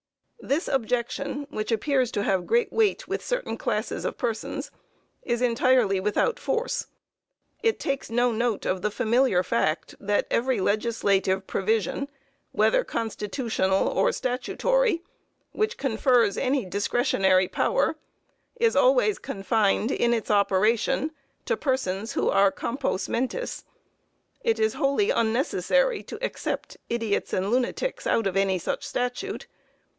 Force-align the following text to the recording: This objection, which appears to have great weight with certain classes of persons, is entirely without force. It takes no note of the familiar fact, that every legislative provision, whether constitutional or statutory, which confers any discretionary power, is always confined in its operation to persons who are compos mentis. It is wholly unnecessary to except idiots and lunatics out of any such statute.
This 0.39 0.67
objection, 0.67 1.45
which 1.51 1.71
appears 1.71 2.09
to 2.13 2.23
have 2.23 2.47
great 2.47 2.73
weight 2.73 3.07
with 3.07 3.23
certain 3.23 3.55
classes 3.55 4.03
of 4.03 4.17
persons, 4.17 4.71
is 5.21 5.39
entirely 5.43 5.99
without 5.99 6.39
force. 6.39 6.87
It 7.61 7.79
takes 7.79 8.09
no 8.09 8.31
note 8.31 8.65
of 8.65 8.81
the 8.81 8.89
familiar 8.89 9.43
fact, 9.43 9.93
that 9.99 10.25
every 10.31 10.59
legislative 10.59 11.45
provision, 11.45 12.09
whether 12.53 12.83
constitutional 12.83 13.87
or 13.87 14.11
statutory, 14.11 15.03
which 15.51 15.77
confers 15.77 16.35
any 16.35 16.65
discretionary 16.65 17.47
power, 17.47 17.95
is 18.59 18.75
always 18.75 19.19
confined 19.19 19.91
in 19.91 20.11
its 20.11 20.31
operation 20.31 21.11
to 21.45 21.55
persons 21.55 22.13
who 22.13 22.27
are 22.29 22.51
compos 22.51 23.07
mentis. 23.07 23.63
It 24.43 24.57
is 24.57 24.73
wholly 24.73 25.11
unnecessary 25.11 26.01
to 26.01 26.17
except 26.25 26.77
idiots 26.89 27.31
and 27.31 27.51
lunatics 27.51 28.07
out 28.07 28.25
of 28.25 28.35
any 28.35 28.57
such 28.57 28.83
statute. 28.83 29.45